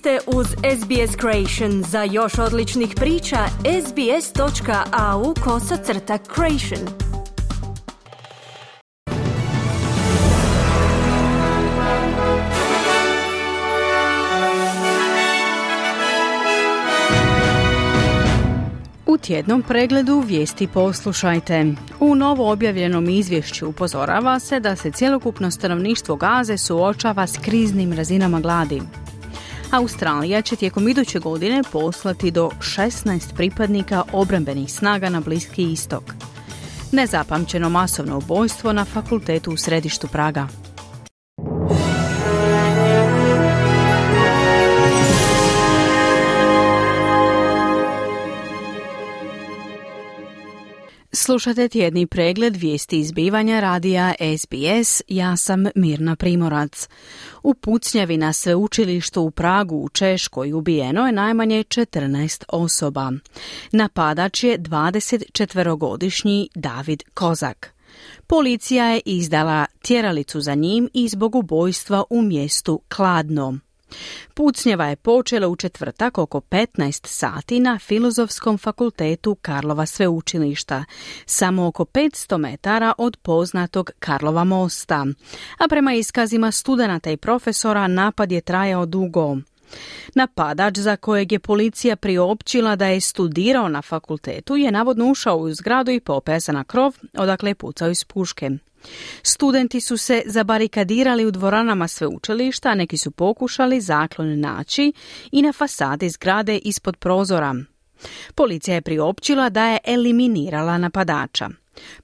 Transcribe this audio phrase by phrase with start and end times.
[0.00, 1.82] ste uz SBS Creation.
[1.82, 3.36] Za još odličnih priča,
[3.86, 6.88] sbs.au kosacrta creation.
[19.06, 21.74] U tjednom pregledu vijesti poslušajte.
[22.00, 28.40] U novo objavljenom izvješću upozorava se da se cjelokupno stanovništvo Gaze suočava s kriznim razinama
[28.40, 28.82] gladi.
[29.70, 36.02] Australija će tijekom iduće godine poslati do 16 pripadnika obrambenih snaga na Bliski istok.
[36.92, 40.48] Nezapamćeno masovno ubojstvo na fakultetu u središtu Praga.
[51.30, 56.88] Slušate tjedni pregled vijesti izbivanja radija SBS, ja sam Mirna Primorac.
[57.42, 63.12] U pucnjavi na sveučilištu u Pragu u Češkoj ubijeno je najmanje 14 osoba.
[63.72, 67.74] Napadač je 24-godišnji David Kozak.
[68.26, 73.58] Policija je izdala tjeralicu za njim i zbog ubojstva u mjestu Kladno.
[74.34, 80.84] Pucnjeva je počela u četvrtak oko 15 sati na Filozofskom fakultetu Karlova sveučilišta,
[81.26, 85.06] samo oko 500 metara od poznatog Karlova mosta.
[85.58, 89.36] A prema iskazima studenata i profesora napad je trajao dugo.
[90.14, 95.54] Napadač za kojeg je policija priopćila da je studirao na fakultetu je navodno ušao u
[95.54, 98.50] zgradu i popeo na krov, odakle je pucao iz puške.
[99.22, 104.92] Studenti su se zabarikadirali u dvoranama sveučilišta, neki su pokušali zaklon naći
[105.32, 107.54] i na fasadi zgrade ispod prozora.
[108.34, 111.48] Policija je priopćila da je eliminirala napadača.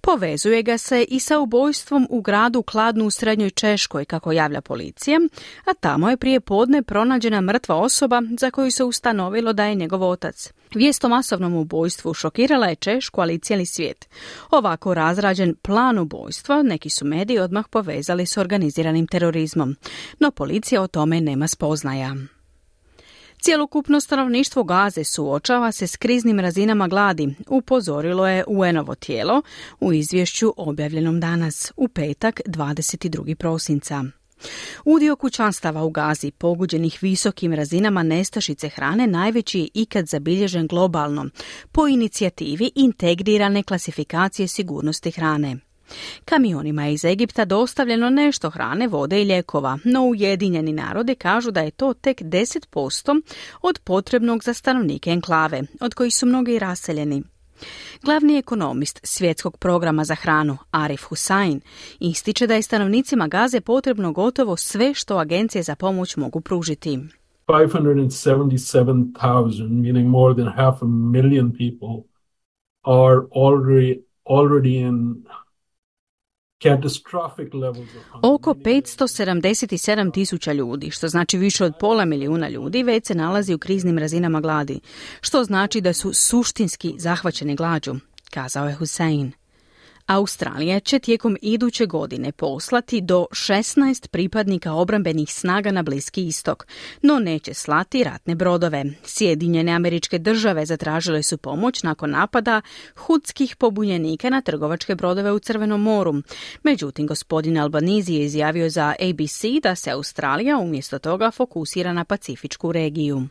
[0.00, 5.20] Povezuje ga se i sa ubojstvom u gradu Kladnu u Srednjoj Češkoj, kako javlja policija,
[5.64, 10.02] a tamo je prije podne pronađena mrtva osoba za koju se ustanovilo da je njegov
[10.02, 10.52] otac.
[10.74, 14.08] Vijest o masovnom ubojstvu šokirala je Češku, ali cijeli svijet.
[14.50, 19.76] Ovako razrađen plan ubojstva neki su mediji odmah povezali s organiziranim terorizmom,
[20.20, 22.14] no policija o tome nema spoznaja.
[23.46, 29.42] Cjelokupno stanovništvo Gaze suočava se s kriznim razinama gladi, upozorilo je UN-ovo tijelo
[29.80, 33.34] u izvješću objavljenom danas, u petak 22.
[33.34, 34.04] prosinca.
[34.84, 41.26] Udio kućanstava u Gazi poguđenih visokim razinama nestašice hrane najveći je ikad zabilježen globalno
[41.72, 45.65] po inicijativi integrirane klasifikacije sigurnosti hrane.
[46.24, 51.70] Kamionima iz Egipta dostavljeno nešto hrane, vode i lijekova, no Ujedinjeni narode kažu da je
[51.70, 53.22] to tek 10%
[53.62, 57.22] od potrebnog za stanovnike enklave, od kojih su mnogi raseljeni.
[58.02, 61.60] Glavni ekonomist svjetskog programa za hranu Arif Hussain
[62.00, 66.98] ističe da je stanovnicima Gaze potrebno gotovo sve što agencije za pomoć mogu pružiti.
[67.48, 72.02] 577,000, meaning more than half a million people,
[72.82, 75.24] are already already in
[78.22, 83.58] Oko 577 tisuća ljudi, što znači više od pola milijuna ljudi, već se nalazi u
[83.58, 84.80] kriznim razinama gladi,
[85.20, 87.94] što znači da su suštinski zahvaćeni glađu,
[88.30, 89.32] kazao je Hussein.
[90.06, 96.66] Australija će tijekom iduće godine poslati do 16 pripadnika obrambenih snaga na Bliski istok,
[97.02, 98.84] no neće slati ratne brodove.
[99.04, 102.60] Sjedinjene američke države zatražile su pomoć nakon napada
[102.96, 106.14] hudskih pobunjenika na trgovačke brodove u Crvenom moru.
[106.62, 112.72] Međutim, gospodin Albanizi je izjavio za ABC da se Australija umjesto toga fokusira na Pacifičku
[112.72, 113.28] regiju.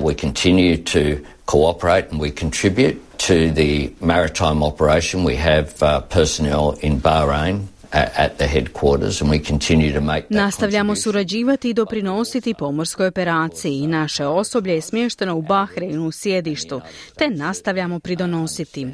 [0.00, 5.22] We continue to cooperate and we contribute to the maritime operation.
[5.22, 10.96] We have uh, personnel in Bahrain at the headquarters and we continue to make Nastavljamo
[10.96, 13.86] surađivati i doprinositi pomorskoj operaciji.
[13.86, 16.80] Naše osoblje je smješteno u Bahreinu u sjedištu,
[17.18, 18.86] te nastavljamo pridonositi.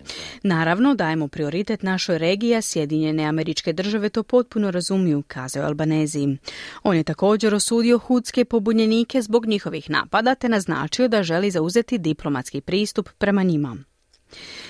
[0.43, 6.29] Naravno, dajemo prioritet našoj regiji, a Sjedinjene američke države to potpuno razumiju, kazao Albanezi.
[6.83, 12.61] On je također osudio hudske pobunjenike zbog njihovih napada, te naznačio da želi zauzeti diplomatski
[12.61, 13.77] pristup prema njima.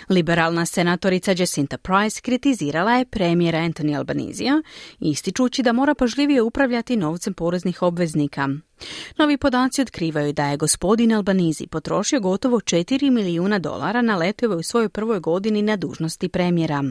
[0.09, 4.63] Liberalna senatorica Jacinta Price kritizirala je premijera Anthony Albanizija,
[5.01, 8.49] ističući da mora pažljivije upravljati novcem poreznih obveznika.
[9.17, 14.63] Novi podaci otkrivaju da je gospodin Albanizi potrošio gotovo 4 milijuna dolara na letove u
[14.63, 16.83] svojoj prvoj godini na dužnosti premijera.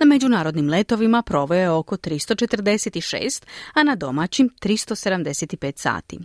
[0.00, 6.18] Na međunarodnim letovima proveo je oko 346, a na domaćim 375 sati.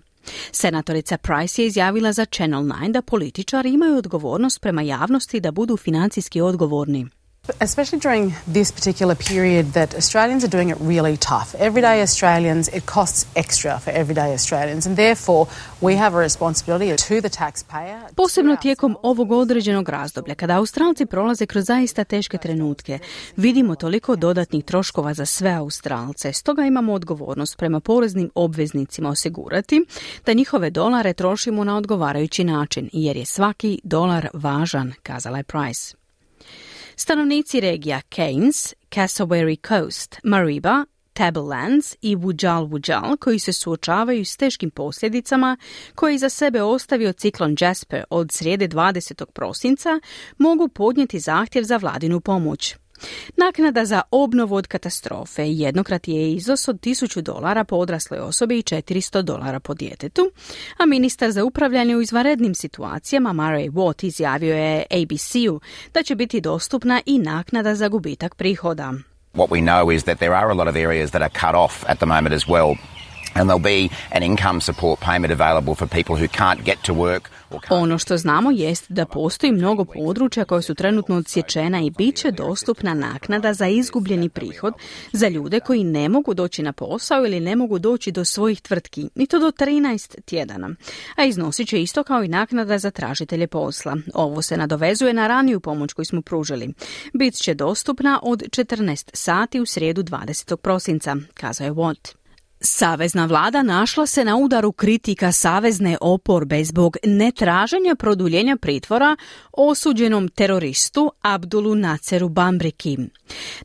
[0.52, 5.78] Senatorica Price je izjavila za Channel 9 da političari imaju odgovornost prema javnosti da budu
[5.78, 7.08] financijski odgovorni.
[7.62, 11.56] Especially during this particular period that Australians are doing it really tough.
[11.60, 15.46] Everyday Australians, it costs extra for everyday Australians and therefore
[15.82, 18.00] we have a responsibility to the taxpayer.
[18.16, 23.00] Posebno tijekom ovog određenog razdoblja, kada Australci prolaze kroz zaista teške trenutke,
[23.36, 26.34] vidimo toliko dodatnih troškova za sve Australce.
[26.34, 29.86] Stoga imamo odgovornost prema poreznim obveznicima osigurati
[30.26, 35.99] da njihove dolare trošimo na odgovarajući način, jer je svaki dolar važan, kazala je Price.
[37.02, 44.72] Stanovnici regija Keynes, Cassowary Coast, Mariba, Tablelands i Wujal Wujal koji se suočavaju s teškim
[44.72, 45.58] posljedicama
[45.96, 49.26] koje iza sebe ostavio ciklon Jasper od srijede 20.
[49.26, 50.00] prosinca
[50.38, 52.76] mogu podnijeti zahtjev za vladinu pomoć.
[53.38, 58.64] Naknada za obnovu od katastrofe jednokrat je iznos od 1000 dolara po odrasloj osobi i
[58.64, 60.32] 400 dolara po djetetu,
[60.78, 65.60] a ministar za upravljanje u izvanrednim situacijama Murray Watt izjavio je ABC-u
[65.94, 68.94] da će biti dostupna i naknada za gubitak prihoda.
[69.34, 71.84] What we know is that there are a lot of areas that are cut off
[71.88, 72.99] at the moment as well.
[73.34, 77.30] And there'll be an income support payment available for people who can't get to work
[77.70, 82.32] ono što znamo jest da postoji mnogo područja koja su trenutno odsječena i bit će
[82.32, 84.74] dostupna naknada za izgubljeni prihod
[85.12, 89.10] za ljude koji ne mogu doći na posao ili ne mogu doći do svojih tvrtki,
[89.16, 90.70] i to do 13 tjedana.
[91.16, 93.98] A iznosit će isto kao i naknada za tražitelje posla.
[94.14, 96.74] Ovo se nadovezuje na raniju pomoć koju smo pružili.
[97.14, 100.56] Bit će dostupna od 14 sati u srijedu 20.
[100.56, 102.20] prosinca, kazao je Watt.
[102.62, 109.16] Savezna vlada našla se na udaru kritika savezne oporbe zbog netraženja produljenja pritvora
[109.52, 112.98] osuđenom teroristu Abdulu Naceru Bambriki.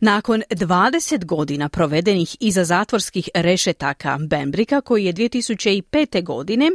[0.00, 6.22] Nakon 20 godina provedenih iza zatvorskih rešetaka Bambrika, koji je 2005.
[6.24, 6.70] godine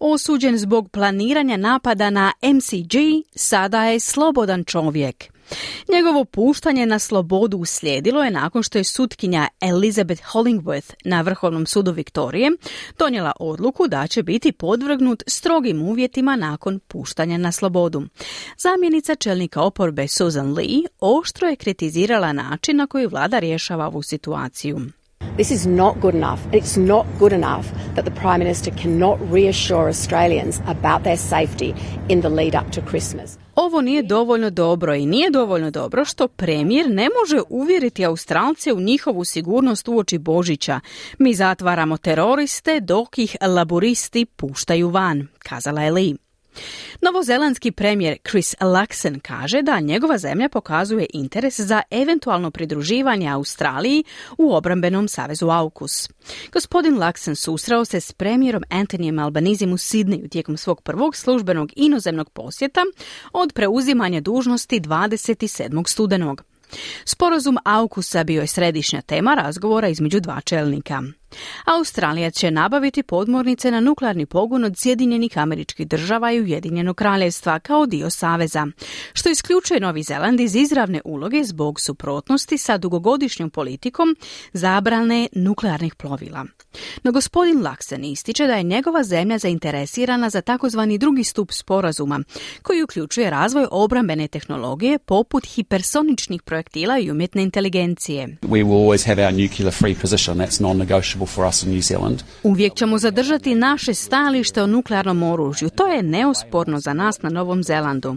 [0.00, 2.94] osuđen zbog planiranja napada na MCG,
[3.34, 5.39] sada je slobodan čovjek.
[5.92, 11.92] Njegovo puštanje na slobodu uslijedilo je nakon što je sutkinja Elizabeth Hollingworth na Vrhovnom sudu
[11.92, 12.50] Viktorije
[12.98, 18.02] donijela odluku da će biti podvrgnut strogim uvjetima nakon puštanja na slobodu.
[18.58, 24.80] Zamjenica čelnika oporbe Susan Lee oštro je kritizirala način na koji vlada rješava ovu situaciju.
[25.36, 26.40] This is not good enough.
[26.52, 31.74] It's not good enough that the Prime Minister cannot reassure Australians about their safety
[32.08, 33.38] in the lead up to Christmas.
[33.62, 38.80] Ovo nije dovoljno dobro i nije dovoljno dobro što premijer ne može uvjeriti Australce u
[38.80, 40.80] njihovu sigurnost uoči Božića.
[41.18, 46.29] Mi zatvaramo teroriste dok ih laboristi puštaju van, kazala je Lee.
[47.00, 54.04] Novozelandski premijer Chris Luxon kaže da njegova zemlja pokazuje interes za eventualno pridruživanje Australiji
[54.38, 56.08] u obrambenom savezu AUKUS.
[56.52, 62.30] Gospodin Luxon susreo se s premijerom Antonijem Albanizim u Sidneju tijekom svog prvog službenog inozemnog
[62.30, 62.80] posjeta
[63.32, 65.88] od preuzimanja dužnosti 27.
[65.88, 66.44] studenog.
[67.04, 71.02] Sporazum AUKUSA bio je središnja tema razgovora između dva čelnika.
[71.64, 77.86] Australija će nabaviti podmornice na nuklearni pogon od Sjedinjenih američkih država i Ujedinjenog kraljevstva kao
[77.86, 78.66] dio saveza,
[79.12, 84.16] što isključuje Novi Zeland iz izravne uloge zbog suprotnosti sa dugogodišnjom politikom
[84.52, 86.44] zabrane nuklearnih plovila.
[87.02, 92.20] No gospodin Laksen ističe da je njegova zemlja zainteresirana za takozvani drugi stup sporazuma,
[92.62, 98.26] koji uključuje razvoj obrambene tehnologije poput hipersoničnih projektila i umjetne inteligencije.
[98.42, 100.38] We will always have our nuclear free position.
[100.38, 101.19] That's non-negotiable
[102.42, 105.70] Uvijek ćemo zadržati naše stajalište o nuklearnom oružju.
[105.70, 108.16] To je neosporno za nas na Novom Zelandu.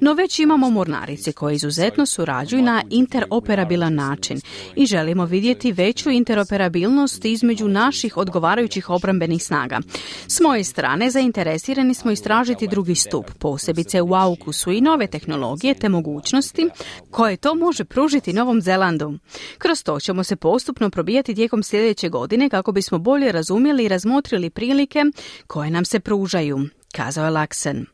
[0.00, 4.40] No već imamo mornarice koje izuzetno surađuju na interoperabilan način
[4.76, 9.80] i želimo vidjeti veću interoperabilnost između naših odgovarajućih obrambenih snaga.
[10.26, 15.88] S moje strane zainteresirani smo istražiti drugi stup, posebice u aukusu i nove tehnologije te
[15.88, 16.68] mogućnosti
[17.10, 19.14] koje to može pružiti Novom Zelandu.
[19.58, 24.50] Kroz to ćemo se postupno probijati tijekom sljedeće godine kako bismo bolje razumjeli i razmotrili
[24.50, 25.04] prilike
[25.46, 27.86] koje nam se pružaju, kazao je Laksen.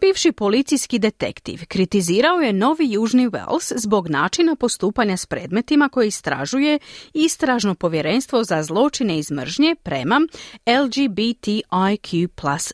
[0.00, 6.78] Bivši policijski detektiv kritizirao je Novi Južni Wales zbog načina postupanja s predmetima koje istražuje
[7.14, 10.20] Istražno povjerenstvo za zločine iz mržnje prema
[10.66, 12.28] LGBTIQ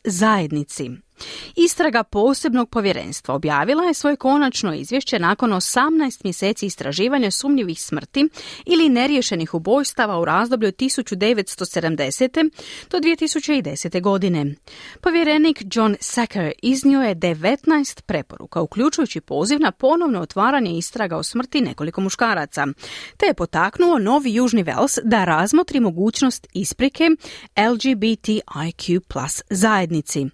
[0.05, 1.04] zajednici.
[1.57, 8.29] Istraga posebnog povjerenstva objavila je svoje konačno izvješće nakon 18 mjeseci istraživanja sumnjivih smrti
[8.67, 12.51] ili neriješenih ubojstava u razdoblju od 1970.
[12.91, 14.01] do 2010.
[14.01, 14.55] godine.
[15.01, 21.61] Povjerenik John Sacker iznio je 19 preporuka, uključujući poziv na ponovno otvaranje istraga o smrti
[21.61, 22.67] nekoliko muškaraca,
[23.17, 27.05] te je potaknuo Novi Južni Wales da razmotri mogućnost isprike
[27.57, 30.27] LGBTIQ plus zajednici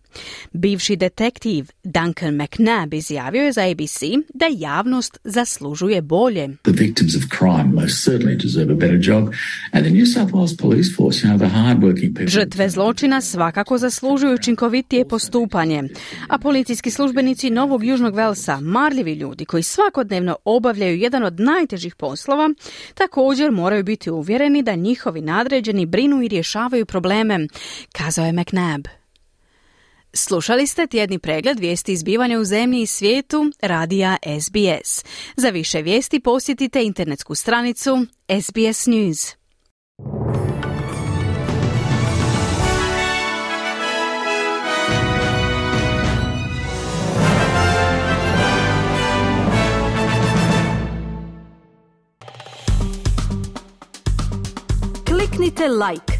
[0.81, 4.01] bivši detektiv Duncan McNabb izjavio je za ABC
[4.35, 6.49] da javnost zaslužuje bolje.
[6.63, 9.29] The victims of crime most certainly deserve a better job
[9.73, 12.27] and the New South Wales Police Force, you know, the hard-working people...
[12.27, 15.83] Žrtve zločina svakako zaslužuju učinkovitije postupanje,
[16.29, 22.51] a policijski službenici Novog Južnog Velsa, marljivi ljudi koji svakodnevno obavljaju jedan od najtežih poslova,
[22.95, 27.47] također moraju biti uvjereni da njihovi nadređeni brinu i rješavaju probleme,
[27.93, 29.00] kazao je McNabb.
[30.13, 35.05] Slušali ste tjedni pregled vijesti izbivanja u zemlji i svijetu radija SBS.
[35.37, 38.07] Za više vijesti posjetite internetsku stranicu
[38.43, 39.37] SBS News.
[55.07, 56.20] Kliknite like,